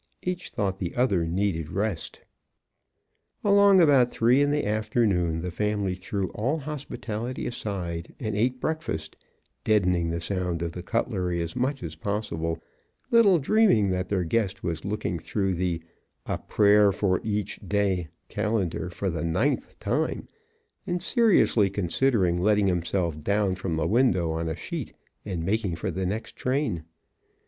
[0.23, 2.21] Each thought the other needed rest.
[3.43, 9.15] Along about three in the afternoon the family threw all hospitality aside and ate breakfast,
[9.63, 12.57] deadening the sound of the cutlery as much as possible,
[13.11, 15.83] little dreaming that their guest was looking through the
[16.25, 20.27] "A Prayer for Each Day" calendar for the ninth time
[20.87, 24.93] and seriously considering letting himself down from the window on a sheet
[25.25, 26.85] and making for the next train.